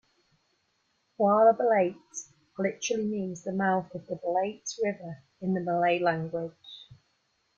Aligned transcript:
"Kuala 1.15 1.55
Belait" 1.55 1.95
literally 2.57 3.05
means 3.05 3.43
"the 3.43 3.51
mouth 3.53 3.93
of 3.93 4.07
the 4.07 4.15
Belait 4.15 4.63
River" 4.83 5.21
in 5.41 5.53
the 5.53 5.59
Malay 5.61 5.99
language. 5.99 6.89